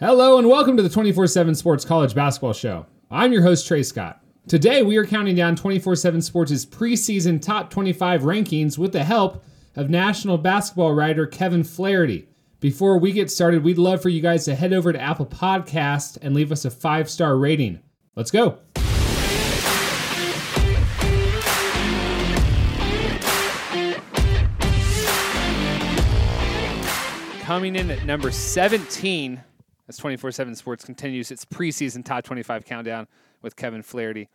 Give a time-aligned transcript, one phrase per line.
[0.00, 2.84] Hello and welcome to the 24 7 Sports College Basketball Show.
[3.12, 4.20] I'm your host, Trey Scott.
[4.48, 9.44] Today we are counting down 24 7 Sports' preseason top 25 rankings with the help
[9.76, 12.26] of national basketball writer Kevin Flaherty.
[12.58, 16.18] Before we get started, we'd love for you guys to head over to Apple Podcast
[16.20, 17.78] and leave us a five star rating.
[18.16, 18.58] Let's go.
[27.42, 29.40] Coming in at number 17
[29.88, 33.06] as 24 7 Sports continues its preseason top 25 countdown
[33.42, 34.28] with Kevin Flaherty,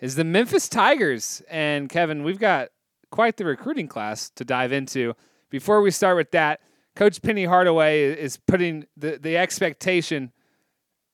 [0.00, 1.42] is the Memphis Tigers.
[1.48, 2.68] And Kevin, we've got
[3.10, 5.14] quite the recruiting class to dive into.
[5.50, 6.60] Before we start with that,
[6.96, 10.32] Coach Penny Hardaway is putting the, the expectation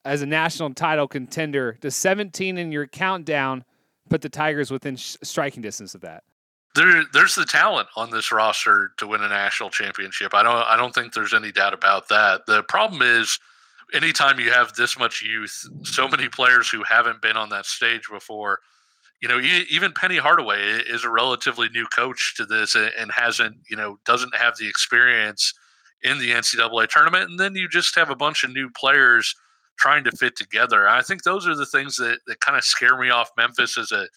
[0.04, 1.76] as a national title contender.
[1.80, 3.64] Does 17 in your countdown
[4.08, 6.24] put the Tigers within sh- striking distance of that?
[6.74, 10.34] There, there's the talent on this roster to win a national championship.
[10.34, 12.46] I don't, I don't think there's any doubt about that.
[12.46, 13.40] The problem is
[13.92, 18.08] anytime you have this much youth, so many players who haven't been on that stage
[18.10, 18.60] before,
[19.20, 23.76] you know, even Penny Hardaway is a relatively new coach to this and hasn't, you
[23.76, 25.52] know, doesn't have the experience
[26.02, 27.30] in the NCAA tournament.
[27.30, 29.34] And then you just have a bunch of new players
[29.78, 30.88] trying to fit together.
[30.88, 33.92] I think those are the things that, that kind of scare me off Memphis as
[33.92, 34.08] a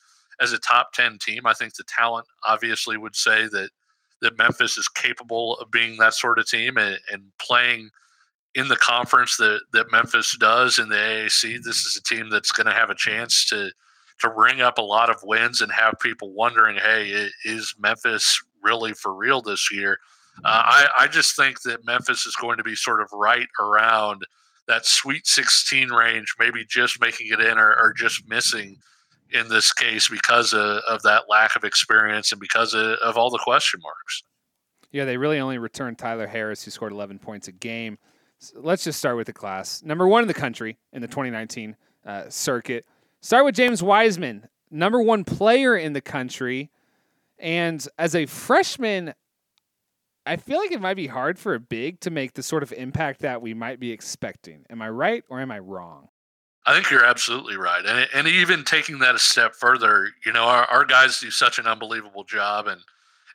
[0.41, 1.45] as a top 10 team.
[1.45, 3.69] I think the talent obviously would say that
[4.21, 7.89] that Memphis is capable of being that sort of team and, and playing–
[8.55, 12.51] in the conference that that Memphis does in the AAC, this is a team that's
[12.51, 13.71] going to have a chance to
[14.19, 18.93] to ring up a lot of wins and have people wondering, hey, is Memphis really
[18.93, 19.97] for real this year?
[20.43, 24.23] Uh, I, I just think that Memphis is going to be sort of right around
[24.67, 28.77] that Sweet 16 range, maybe just making it in or, or just missing
[29.31, 33.29] in this case because of, of, that lack of experience and because of, of all
[33.29, 34.23] the question marks.
[34.91, 37.97] Yeah, they really only returned Tyler Harris, who scored 11 points a game
[38.55, 39.83] let's just start with the class.
[39.83, 42.85] Number one in the country in the 2019 uh, circuit.
[43.21, 46.69] Start with James Wiseman, number one player in the country.
[47.39, 49.13] And as a freshman,
[50.25, 52.71] I feel like it might be hard for a big to make the sort of
[52.73, 54.65] impact that we might be expecting.
[54.69, 56.09] Am I right or am I wrong?
[56.65, 57.85] I think you're absolutely right.
[57.85, 61.59] And, and even taking that a step further, you know, our, our guys do such
[61.59, 62.79] an unbelievable job and,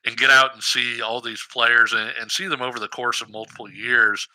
[0.06, 3.20] and get out and see all these players and, and see them over the course
[3.20, 4.26] of multiple years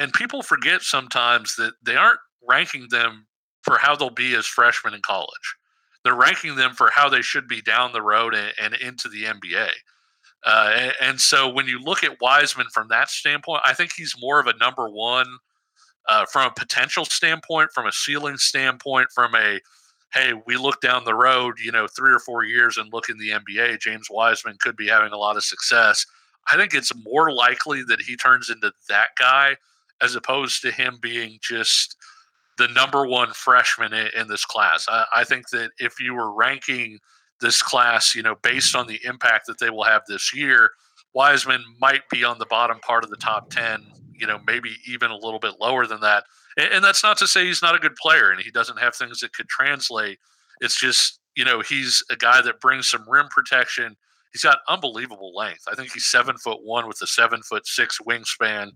[0.00, 3.26] and people forget sometimes that they aren't ranking them
[3.62, 5.56] for how they'll be as freshmen in college.
[6.02, 9.24] They're ranking them for how they should be down the road and, and into the
[9.24, 9.68] NBA.
[10.42, 14.14] Uh, and, and, so when you look at Wiseman from that standpoint, I think he's
[14.18, 15.26] more of a number one
[16.08, 19.60] uh, from a potential standpoint, from a ceiling standpoint, from a
[20.14, 23.18] hey, we look down the road, you know, three or four years and look in
[23.18, 26.04] the NBA, James Wiseman could be having a lot of success.
[26.50, 29.56] I think it's more likely that he turns into that guy
[30.02, 31.96] as opposed to him being just
[32.58, 34.86] the number one freshman in, in this class.
[34.88, 36.98] I, I, think that if you were ranking
[37.40, 40.72] this class, you know, based on the impact that they will have this year,
[41.14, 43.82] Wiseman might be on the bottom part of the top 10,
[44.14, 46.24] you know, maybe even a little bit lower than that.
[46.56, 48.94] And, and that's not to say he's not a good player and he doesn't have
[48.94, 50.18] things that could translate.
[50.60, 53.96] It's just, you know, he's a guy that brings some rim protection.
[54.32, 55.64] He's got unbelievable length.
[55.66, 58.72] I think he's seven foot one with a seven foot six wingspan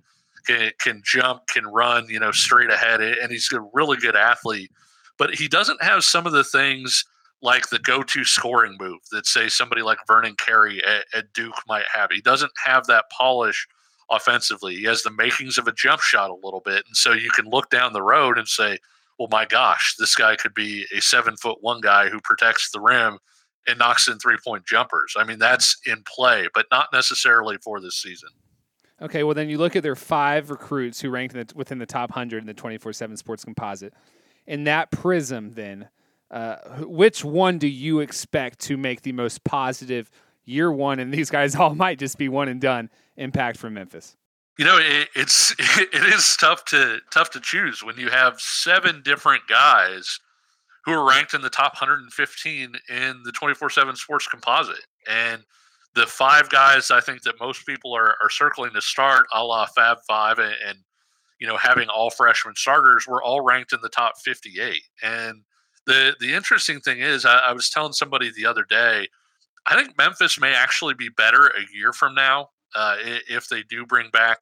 [0.46, 4.70] can, can jump, can run, you know, straight ahead, and he's a really good athlete.
[5.18, 7.04] But he doesn't have some of the things
[7.42, 11.84] like the go-to scoring move that say somebody like Vernon Carey at, at Duke might
[11.92, 12.10] have.
[12.10, 13.66] He doesn't have that polish
[14.10, 14.76] offensively.
[14.76, 17.46] He has the makings of a jump shot a little bit, and so you can
[17.46, 18.78] look down the road and say,
[19.18, 22.80] "Well, my gosh, this guy could be a seven foot one guy who protects the
[22.80, 23.18] rim."
[23.66, 25.14] and knocks in three point jumpers.
[25.16, 28.30] I mean, that's in play, but not necessarily for this season.
[29.02, 32.12] Okay, well then you look at their five recruits who ranked the, within the top
[32.12, 33.92] hundred in the twenty four seven Sports Composite.
[34.46, 35.88] In that prism, then,
[36.30, 40.10] uh, which one do you expect to make the most positive
[40.44, 40.98] year one?
[40.98, 44.16] And these guys all might just be one and done impact from Memphis.
[44.58, 49.02] You know, it, it's it is tough to tough to choose when you have seven
[49.02, 50.20] different guys
[50.84, 55.42] who are ranked in the top 115 in the 24/7 Sports Composite, and
[55.94, 59.66] the five guys I think that most people are, are circling to start, a la
[59.66, 60.78] Fab Five, and, and
[61.40, 64.82] you know having all freshman starters, were all ranked in the top 58.
[65.02, 65.42] And
[65.86, 69.08] the the interesting thing is, I, I was telling somebody the other day,
[69.66, 72.96] I think Memphis may actually be better a year from now uh,
[73.28, 74.38] if they do bring back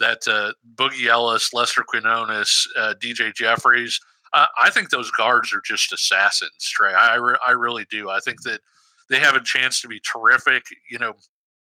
[0.00, 4.00] that uh, Boogie Ellis, Lester Quinones, uh, DJ Jeffries.
[4.34, 6.94] I think those guards are just assassins, Trey.
[6.94, 8.08] I, re- I really do.
[8.08, 8.62] I think that
[9.12, 10.64] they have a chance to be terrific.
[10.90, 11.12] You know,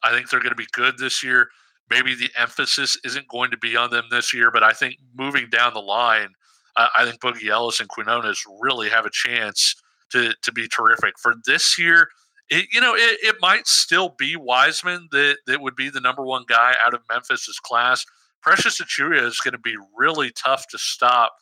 [0.02, 1.48] I think they're going to be good this year.
[1.90, 4.50] maybe the emphasis isn't going to be on them this year.
[4.50, 6.28] But I think moving down the line,
[6.76, 9.74] uh, I think Boogie Ellis and Quinones really have a chance
[10.12, 12.08] to to be terrific for this year.
[12.50, 16.24] It, you know, it, it might still be Wiseman that, that would be the number
[16.24, 18.04] one guy out of Memphis's class.
[18.42, 21.32] Precious Achiuwa is going to be really tough to stop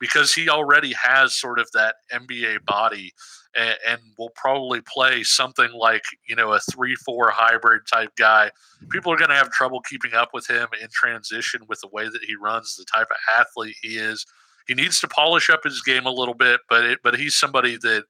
[0.00, 3.12] because he already has sort of that NBA body
[3.56, 8.50] and, and, will probably play something like, you know, a 3 4 hybrid type guy.
[8.90, 12.04] People are going to have trouble keeping up with him in transition with the way
[12.08, 14.26] that he runs, the type of athlete he is.
[14.66, 17.76] He needs to polish up his game a little bit, but it, but he's somebody
[17.78, 18.04] that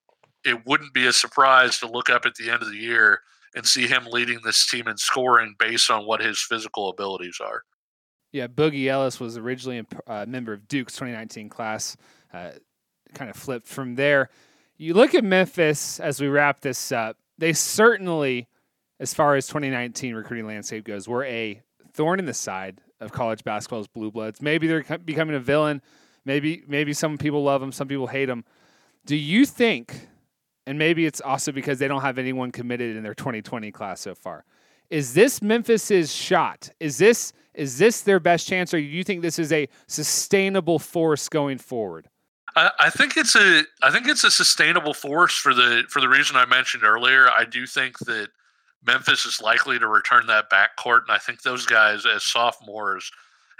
[0.44, 3.20] it wouldn't be a surprise to look up at the end of the year
[3.54, 7.62] and see him leading this team in scoring based on what his physical abilities are.
[8.32, 11.96] Yeah, Boogie Ellis was originally a uh, member of Duke's 2019 class.
[12.32, 12.50] Uh,
[13.14, 14.30] kind of flipped from there.
[14.76, 17.16] You look at Memphis as we wrap this up.
[17.38, 18.48] They certainly,
[19.00, 21.62] as far as 2019 recruiting landscape goes, were a
[21.92, 24.42] thorn in the side of college basketball's blue bloods.
[24.42, 25.82] Maybe they're becoming a villain.
[26.24, 28.44] Maybe maybe some people love them, some people hate them.
[29.04, 30.08] Do you think
[30.66, 34.14] and maybe it's also because they don't have anyone committed in their 2020 class so
[34.14, 34.44] far.
[34.90, 36.70] Is this Memphis's shot?
[36.80, 40.78] Is this is this their best chance, or do you think this is a sustainable
[40.78, 42.08] force going forward?
[42.56, 46.08] I, I think it's a I think it's a sustainable force for the for the
[46.08, 47.28] reason I mentioned earlier.
[47.30, 48.28] I do think that
[48.84, 53.10] Memphis is likely to return that backcourt, and I think those guys as sophomores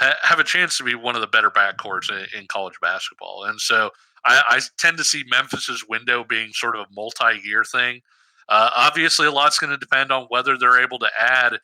[0.00, 3.44] ha- have a chance to be one of the better backcourts in, in college basketball.
[3.44, 3.90] And so
[4.24, 8.00] I, I tend to see Memphis's window being sort of a multi-year thing.
[8.48, 11.58] Uh, obviously, a lot's going to depend on whether they're able to add,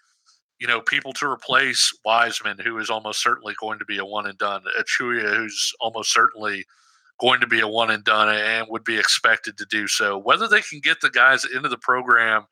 [0.58, 4.26] you know, people to replace Wiseman, who is almost certainly going to be a one
[4.26, 4.62] and done.
[4.78, 6.64] Achiuwa, who's almost certainly
[7.22, 10.18] going to be a one and done and would be expected to do so.
[10.18, 12.46] Whether they can get the guys into the program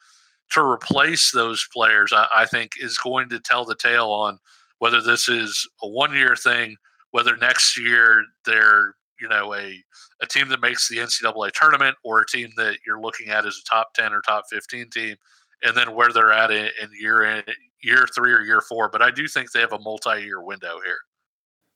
[0.53, 4.39] to replace those players, I, I think, is going to tell the tale on
[4.79, 6.77] whether this is a one year thing,
[7.11, 9.83] whether next year they're you know a
[10.23, 13.59] a team that makes the NCAA tournament or a team that you're looking at as
[13.59, 15.17] a top 10 or top 15 team
[15.63, 17.43] and then where they're at in, in year in
[17.83, 20.99] year 3 or year 4 but I do think they have a multi-year window here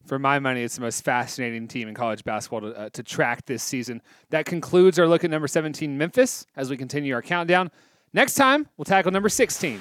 [0.07, 3.47] for my money, it's the most fascinating team in college basketball to, uh, to track
[3.47, 4.03] this season.
[4.31, 7.71] That concludes our look at number 17, Memphis, as we continue our countdown.
[8.13, 9.81] Next time, we'll tackle number 16,